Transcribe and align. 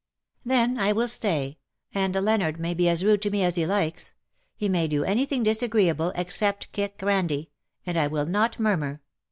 '""Then 0.43 0.79
I 0.79 0.93
will 0.93 1.07
stay; 1.07 1.59
and 1.93 2.15
Leonard 2.15 2.59
may 2.59 2.73
be 2.73 2.89
as 2.89 3.05
rude 3.05 3.21
to 3.21 3.29
me 3.29 3.43
as 3.43 3.53
he 3.53 3.67
likes; 3.67 4.15
he 4.55 4.67
may 4.67 4.87
do 4.87 5.03
anything 5.03 5.43
disagreeable, 5.43 6.11
except 6.15 6.71
kick 6.71 6.99
Ran 7.03 7.27
die; 7.27 7.49
and 7.85 7.99
I 7.99 8.07
will 8.07 8.25
not 8.25 8.59
murmur. 8.59 9.03